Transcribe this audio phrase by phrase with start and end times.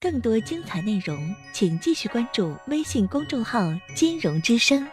[0.00, 3.60] 更多精彩内容，请继续关注微信公众号
[3.94, 4.86] “金融之声”。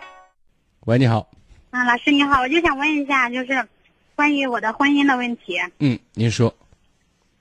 [0.85, 1.29] 喂，你好。
[1.69, 3.67] 啊，老师你好，我就想问一下，就是
[4.15, 5.59] 关于我的婚姻的问题。
[5.79, 6.53] 嗯，您说。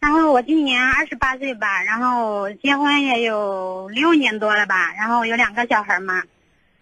[0.00, 6.22] 然后我今年二十八岁吧，然后结婚也有六年多了吧，然后有两个小孩嘛。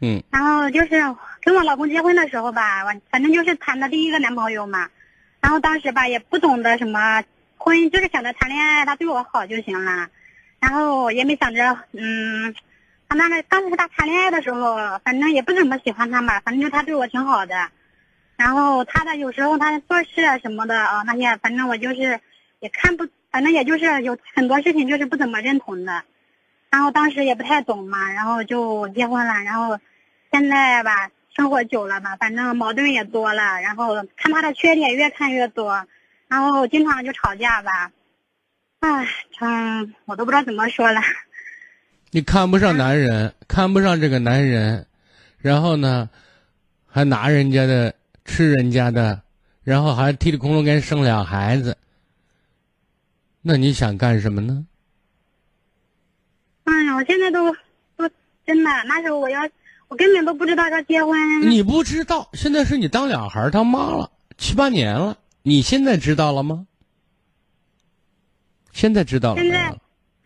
[0.00, 0.22] 嗯。
[0.30, 1.02] 然后就是
[1.42, 4.88] 跟我老公结婚的时候吧，我反正就是谈的第一个男朋友嘛。
[5.40, 7.22] 然后当时吧也不懂得什么
[7.60, 10.08] 婚姻，就是想着谈恋爱，他对我好就行了。
[10.58, 12.54] 然后也没想着，嗯，
[13.08, 17.70] 他那个当时他谈恋爱的时候，反正也不怎么喜欢他嘛，反正就他对我挺好的。
[18.36, 22.20] 然后他的有时候他做事啊什么的啊那些，反正我就是。
[22.62, 26.02] 也看不，反正也就是有很多事情就是不怎么认同的，
[26.68, 29.78] 然后当时也不太懂嘛，然后就结婚了，然后
[30.30, 35.86] 现在吧，生活久了吧，反正矛盾也多了，然后看他的缺点越看越多，
[36.30, 37.90] 然后经常就吵架吧，
[38.78, 39.06] 唉，
[39.40, 41.00] 嗯，我都不知道怎么说了。
[42.12, 44.86] 你看不上男人，看不上这个男人，
[45.38, 46.08] 然后呢，
[46.86, 47.92] 还拿人家的，
[48.24, 49.20] 吃人家的，
[49.64, 51.76] 然后还踢里空中给人生俩孩子。
[53.42, 54.64] 那你想干什么呢？
[56.62, 57.52] 哎呀，我现在都
[57.96, 58.08] 都
[58.46, 59.40] 真的，那时候我要，
[59.88, 61.50] 我根本都不知道要结婚。
[61.50, 66.66] 你不知道，现在是你当俩孩他妈了七八年了，你现在知道了吗？
[68.72, 69.42] 现在知道了。
[69.42, 69.74] 现在，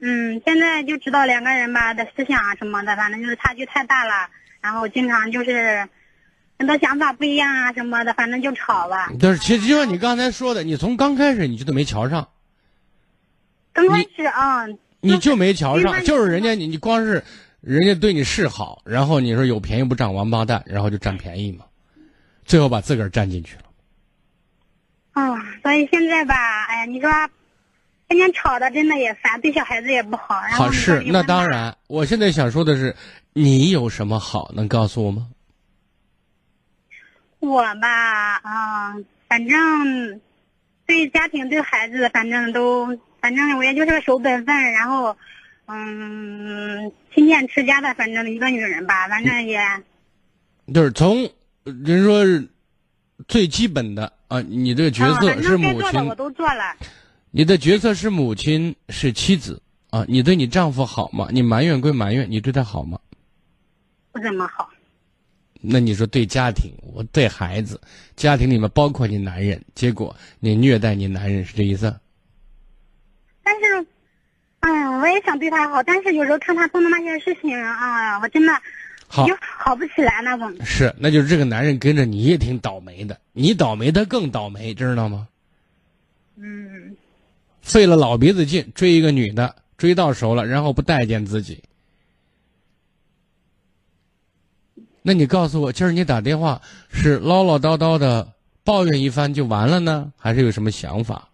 [0.01, 4.29] 嗯，现在就知道两个人吧的思想啊什么的，反正就是差距太大了，
[4.61, 5.89] 然后经常就是
[6.59, 9.11] 很多想法不一样啊什么的，反正就吵吧。
[9.19, 12.29] 但是，其实就像你刚才说的，你从刚开始你就都没瞧上。
[13.73, 14.67] 刚开始啊，
[15.01, 17.25] 你就没瞧上，就是人家你你光是，
[17.61, 21.65] 人家对你示好，然后你说有便宜不占王八蛋，然后就占便宜嘛，
[22.45, 23.63] 最后把自个儿占进去了。
[25.15, 27.11] 啊，所以现在吧，哎呀，你说，
[28.09, 30.41] 天天吵的真的也烦，对小孩子也不好。
[30.53, 32.95] 好是那当然，我现在想说的是，
[33.33, 35.27] 你有什么好能告诉我吗？
[37.41, 38.95] 我吧，啊，
[39.29, 40.21] 反正
[40.87, 42.99] 对家庭对孩子，反正都。
[43.21, 45.17] 反正我也就是个守本分，然后，
[45.65, 49.59] 嗯，勤俭持家的，反正一个女人吧，反正也，
[50.75, 51.27] 就是从
[51.65, 52.23] 人说
[53.29, 56.77] 最基本的啊，你的角色是母亲，我都做了。
[57.31, 61.29] 你的角色是母亲，是妻子啊，你对你丈夫好吗？
[61.31, 62.99] 你埋怨归埋怨，你对他好吗？
[64.13, 64.71] 不怎么好。
[65.61, 67.81] 那你说对家庭，我对孩子，
[68.17, 71.99] 家庭里面包括你男人，结果你虐待你男人，是这意思？
[73.43, 73.87] 但是，
[74.61, 78.53] 哎呀，我也想对他好，但是有时候看他做的那些事情，啊，我真的
[79.07, 80.55] 好就好不起来那种。
[80.65, 85.29] 是，那就是这个男人跟着你也挺倒霉的，你倒霉他更倒霉，知道吗？
[86.37, 86.97] 嗯。
[87.63, 91.63] 费了老鼻子劲追一个女的，追到手了，然后不待见自己。
[95.01, 96.61] 那你告诉我，今儿你打电话
[96.91, 98.27] 是唠唠叨叨的
[98.65, 101.29] 抱怨一番就完了呢，还是有什么想法？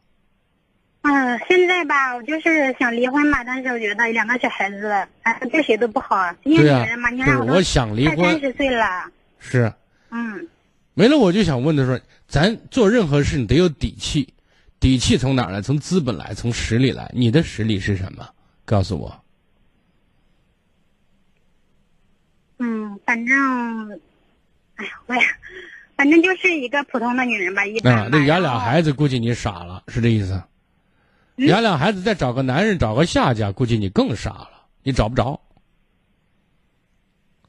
[1.02, 4.86] 嗯，现在吧，我就是想离婚嘛，但是我觉得两个小孩子，
[5.22, 6.30] 哎，对谁都不好。
[6.42, 9.10] 对呀，你看我想离婚，三十岁了。
[9.38, 9.72] 是。
[10.10, 10.46] 嗯。
[10.92, 11.98] 没了，我就想问的说，
[12.28, 14.34] 咱做任何事你得有底气，
[14.78, 15.62] 底气从哪来？
[15.62, 17.10] 从资本来，从实力来。
[17.14, 18.28] 你的实力是什么？
[18.66, 19.24] 告诉我。
[22.58, 24.00] 嗯，反正，
[24.74, 25.22] 哎呀，我也，
[25.96, 27.94] 反正就是一个普通的女人吧，一般。
[27.94, 30.42] 啊，那养俩孩子，估计你傻了，是这意思？
[31.46, 34.50] 养俩孩子，再找个男人，找个下家，估计你更傻了，
[34.82, 35.40] 你找不着，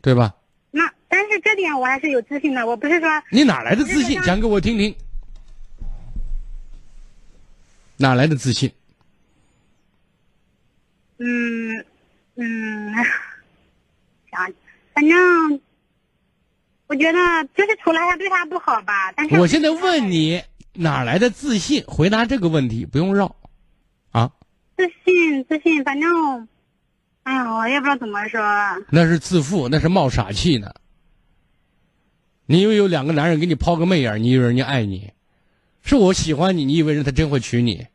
[0.01, 0.35] 对吧？
[0.71, 4.21] 那但是这点我还是有自信的，我不是说你哪来的自信？
[4.21, 4.95] 讲给我听听，
[7.97, 8.71] 哪来的自信？
[11.17, 11.85] 嗯
[12.35, 12.93] 嗯，
[14.31, 14.53] 想，
[14.93, 15.61] 反正
[16.87, 17.19] 我觉得
[17.55, 20.41] 就是除了他对他不好吧，但是我现在问你
[20.73, 21.83] 哪来的自信？
[21.85, 23.35] 回答这个问题，不用绕。
[24.81, 26.47] 啊，自信自信，反正，
[27.23, 28.41] 哎呀，我也不知道怎么说。
[28.89, 30.73] 那是自负，那是冒傻气呢。
[32.47, 35.11] 你以为有两个男人给你抛个媚眼，你以为人家爱你？
[35.83, 37.87] 是我喜欢你，你以为人他真会娶你？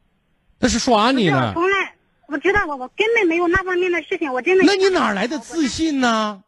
[0.58, 1.52] 那是耍你呢。
[1.54, 1.94] 从来，
[2.28, 4.64] 我知道我我根本没有那方面的事情，我真的。
[4.64, 6.42] 那你哪来的自信呢？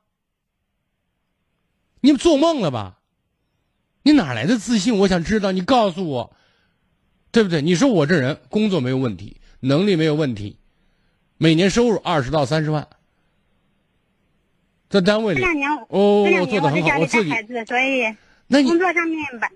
[2.01, 2.99] 你做梦了吧？
[4.03, 4.97] 你哪来的自信？
[4.99, 6.37] 我想知道，你告诉我，
[7.31, 7.61] 对不对？
[7.61, 9.37] 你说我这人工作没有问题。
[9.61, 10.57] 能力没有问题，
[11.37, 12.87] 每年收入二十到三十万，
[14.89, 15.43] 在单位里
[15.89, 17.31] 哦，做的很好，我自己，
[17.67, 18.15] 所以
[18.47, 19.51] 那工作上面吧，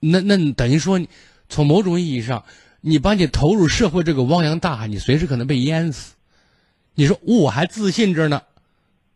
[0.00, 1.00] 那那等于说，
[1.48, 2.44] 从某种意义上，
[2.80, 6.14] 你把你投入社会这个汪洋大海，你随时可能被淹死。
[6.94, 8.42] 你说我还自信着呢，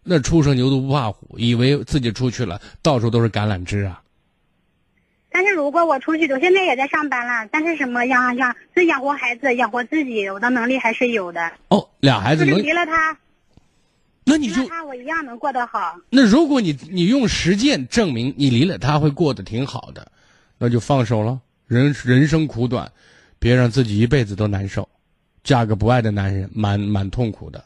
[0.02, 4.02] 那初生牛犊不怕虎，以为自己出去了，到处都是橄榄枝啊。
[5.30, 11.52] 但是如果我出去，我现在也在上班了，但是什么养养是养活孩子、养活自己，我的能力还是有的。
[11.68, 13.16] 哦，俩孩子能离了他，
[14.24, 15.96] 那你就他我一样能过得好。
[16.10, 20.10] 那如果你你用实践证明你离了他会过得挺好的，
[20.58, 21.40] 那就放手了。
[21.66, 22.90] 人人生苦短，
[23.38, 24.88] 别让自己一辈子都难受。
[25.44, 27.64] 嫁个不爱的男人，蛮蛮痛苦的，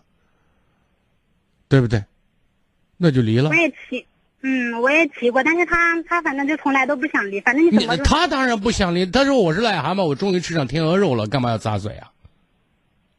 [1.69, 2.05] 对不对？
[2.97, 3.49] 那就离了。
[3.51, 4.07] 我也提。
[4.43, 9.07] 嗯，我也提过，但是他他反正就从来都不想离，反正你怎么他当然不想离。
[9.07, 12.11] 他说我是癞蛤蟆，我终于吃上天鹅肉了，干嘛要咂嘴啊？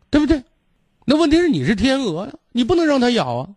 [0.09, 0.43] 对不对？
[1.05, 3.49] 那问题是你是天鹅呀，你不能让它咬啊。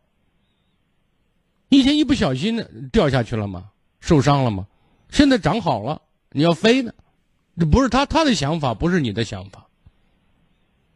[1.69, 3.65] 以前一不小心掉下去了吗？
[4.01, 4.67] 受伤了吗？
[5.11, 6.93] 现在长好了，你要飞呢，
[7.59, 9.67] 这不是他他的想法，不是你的想法，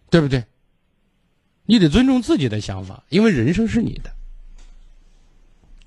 [0.09, 0.45] 对不对？
[1.67, 4.11] 你得尊重自己的想法，因为人生是你的。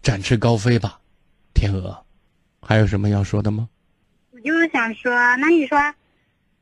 [0.03, 0.99] 展翅高飞吧，
[1.53, 1.97] 天鹅，
[2.61, 3.69] 还有什么要说的吗？
[4.31, 5.79] 我就是想说，那你说，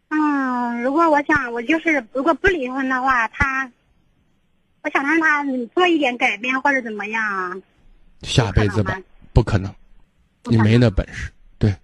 [0.10, 3.70] 嗯，如果我想，我就是如果不离婚的话，他，
[4.84, 5.44] 我想让他
[5.74, 7.58] 做一点改变或者怎么样啊。
[8.22, 9.02] 下辈子吧，
[9.34, 9.74] 不可能，
[10.44, 11.32] 你没那本事。
[11.58, 11.76] 对，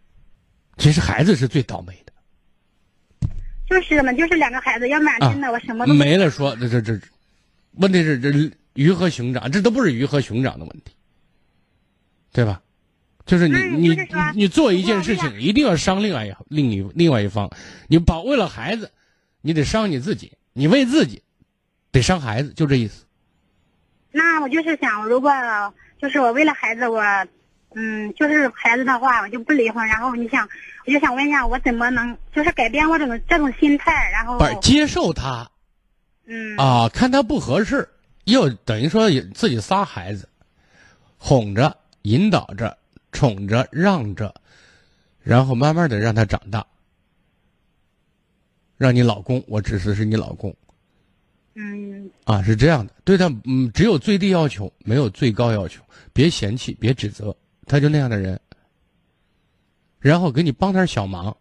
[0.77, 2.13] 其实孩子是最倒霉的。
[3.67, 6.29] 就是嘛，就是两个孩子，要不然真的我什么都没了。
[6.29, 6.99] 说这这这，
[7.77, 8.29] 问题是这
[8.75, 10.93] 鱼和熊掌，这都不是鱼和熊掌的问题。
[12.31, 12.61] 对吧？
[13.25, 13.97] 就是你你
[14.33, 17.49] 你做一件事情，一定要伤另外一另一另外一方。
[17.87, 18.89] 你保为了孩子，
[19.41, 20.31] 你得伤你自己。
[20.53, 21.21] 你为自己，
[21.91, 23.05] 得伤孩子，就这意思。
[24.11, 25.31] 那我就是想，如果
[26.01, 27.03] 就是我为了孩子，我
[27.75, 29.85] 嗯，就是孩子的话，我就不离婚。
[29.85, 30.47] 然后你想，
[30.85, 34.09] 我就想问一下，我怎么能就是改变我这种这种心态？
[34.11, 35.47] 然后不是接受他，
[36.25, 37.87] 嗯啊，看他不合适，
[38.23, 40.29] 又等于说自己仨孩子，
[41.17, 41.77] 哄着。
[42.07, 42.77] 引导着，
[43.11, 44.33] 宠着，让着，
[45.19, 46.65] 然后慢慢的让他长大。
[48.77, 50.55] 让你老公，我指的是你老公。
[51.55, 52.09] 嗯。
[52.23, 55.83] 啊，是这样的，对他，嗯，只有最低要求，没有最高要求。
[56.13, 58.39] 别嫌弃，别指责，他就那样的人。
[59.99, 61.35] 然后给你帮点小忙，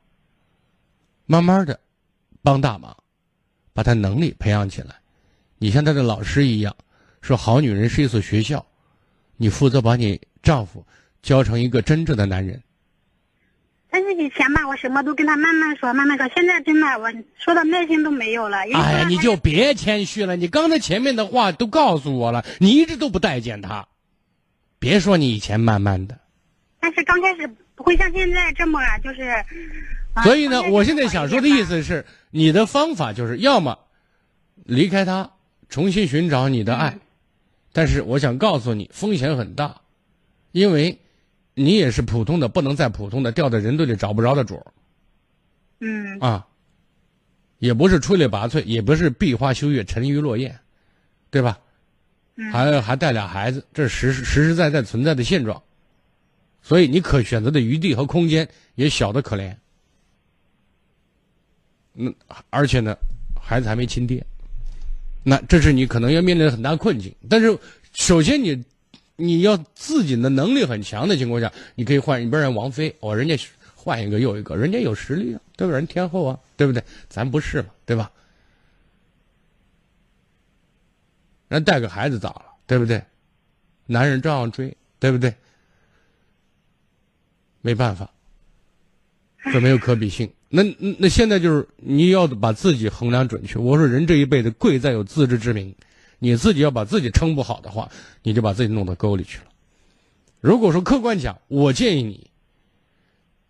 [1.27, 1.79] 慢慢的，
[2.43, 2.97] 帮大忙，
[3.73, 4.97] 把他能力培养起来。
[5.59, 6.75] 你像他的老师一样，
[7.21, 8.67] 说好女人是一所学校，
[9.37, 10.21] 你负责把你。
[10.47, 10.87] 丈夫
[11.23, 12.63] 教成一个真正的男人。
[13.91, 16.29] 但是以前吧，我什么都跟他慢慢说，慢慢说。
[16.37, 18.59] 现在真的，我说的耐心都没有了。
[18.59, 20.37] 哎呀，你就别谦虚了。
[20.37, 23.89] 你刚才前面的话都告诉我了，你一直都不待见他。
[24.79, 26.17] 别说你以前慢慢的。
[26.79, 29.33] 但是刚开始不会像现在这么就是。
[30.23, 33.79] 所以呢，我现在想说的意思是，你的方法就是要么
[34.65, 35.33] 离开他，
[35.69, 36.99] 重新寻找你的爱。
[37.73, 39.81] 但是我想告诉你，风险很大。
[40.57, 40.99] 因为，
[41.53, 44.73] 你也是普通的，不能再普通的，掉在人堆里找不着的主儿。
[45.81, 46.19] 嗯。
[46.19, 46.47] 啊，
[47.59, 50.59] 也不是出类拔萃，也不是闭花羞月、沉鱼落雁，
[51.31, 51.59] 对吧？
[52.37, 52.51] 嗯。
[52.51, 55.63] 还还带俩孩子，这是实实实在在存在的现状，
[56.63, 59.55] 所以你可选择的余地和空间也小的可怜。
[61.93, 62.11] 那
[62.49, 62.97] 而且呢，
[63.39, 64.25] 孩子还没亲爹，
[65.23, 67.15] 那这是你可能要面临的很大困境。
[67.29, 67.59] 但是，
[67.93, 68.65] 首先你。
[69.17, 73.37] 你要自己的能力很强的情况下，你可以换一边人王菲，哦，人家
[73.75, 75.73] 换一个又一个，人家有实力啊，对吧？
[75.75, 76.83] 人天后啊，对不对？
[77.09, 78.11] 咱不是嘛，对吧？
[81.49, 83.03] 人带个孩子咋了，对不对？
[83.87, 85.33] 男人照样追，对不对？
[87.63, 88.11] 没办法，
[89.53, 90.31] 这没有可比性。
[90.49, 90.63] 那
[90.99, 93.59] 那现在就是你要把自己衡量准确。
[93.59, 95.75] 我说人这一辈子贵在有自知之明。
[96.19, 97.91] 你自己要把自己撑不好的话，
[98.23, 99.45] 你就把自己弄到沟里去了。
[100.41, 102.31] 如果说客观讲，我建议你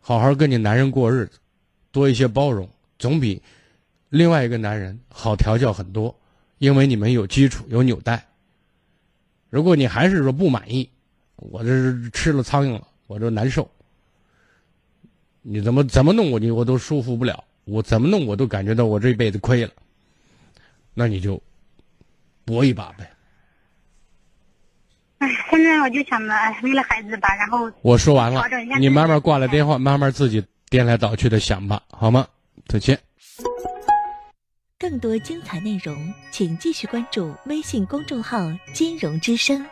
[0.01, 1.39] 好好跟你男人过日子，
[1.93, 2.69] 多一些包容，
[2.99, 3.41] 总比
[4.09, 6.15] 另外一个男人好调教很多。
[6.59, 8.27] 因为你们有基础，有纽带。
[9.51, 10.89] 如果你还是说不满意，
[11.37, 13.71] 我这是吃了苍蝇了，我这难受。
[15.43, 19.73] 你怎么怎么弄我你我都舒服不了，我怎么弄我都感觉到我这一辈子亏了。
[20.95, 21.41] 那你就。
[22.47, 23.11] 搏一把呗！
[25.19, 28.43] 哎，现在我就想着，为了孩子吧，然后我说完了，
[28.79, 32.27] 你慢慢挂了电话，慢慢自己颠来倒去的想吧，好吗？
[32.69, 32.99] 再见。
[34.79, 38.39] 更多精彩内容，请继续关注微信公众号
[38.73, 39.67] “金融之声”。